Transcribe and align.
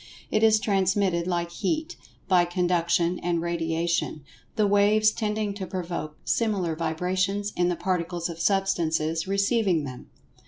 It 0.31 0.41
is 0.41 0.59
transmitted, 0.59 1.27
like 1.27 1.51
Heat, 1.51 1.95
by 2.27 2.43
Conduction 2.45 3.19
and 3.19 3.39
Radiation, 3.39 4.23
the 4.55 4.65
"waves" 4.65 5.11
tending 5.11 5.53
to 5.53 5.67
provoke 5.67 6.17
similar 6.25 6.75
vibrations 6.75 7.53
in 7.55 7.69
the 7.69 7.75
Particles 7.75 8.27
of 8.27 8.39
Substances 8.39 9.27
receiving 9.27 9.83
them. 9.83 10.09